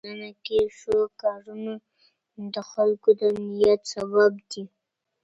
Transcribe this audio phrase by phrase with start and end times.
[0.03, 1.73] په ټولنه کې ښو کارونه
[2.53, 4.63] د خلکو د امنيت سبب دي.